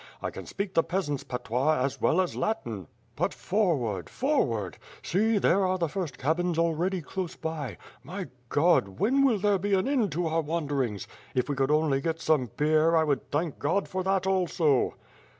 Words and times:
I 0.19 0.31
can 0.31 0.47
speak 0.47 0.73
the 0.73 0.81
peasants' 0.81 1.23
patois 1.23 1.79
as 1.83 2.01
well 2.01 2.21
as 2.21 2.35
Latin. 2.35 2.87
But 3.15 3.35
forward, 3.35 4.09
forward! 4.09 4.79
See 5.03 5.37
there 5.37 5.63
are 5.63 5.77
the 5.77 5.87
first 5.87 6.17
cabins 6.17 6.57
already 6.57 7.03
close 7.03 7.35
by. 7.35 7.77
My 8.03 8.25
God! 8.49 8.99
When 8.99 9.23
will 9.23 9.37
there 9.37 9.59
be 9.59 9.75
an 9.75 9.87
end 9.87 10.11
to 10.13 10.25
our 10.25 10.41
wanderings. 10.41 11.07
If 11.35 11.49
we 11.49 11.55
could 11.55 11.69
only 11.69 12.01
get 12.01 12.19
some 12.19 12.49
beer, 12.57 12.95
I 12.95 13.03
would 13.03 13.29
thank 13.31 13.59
God 13.59 13.87
for 13.87 14.01
that 14.01 14.25
also." 14.25 14.95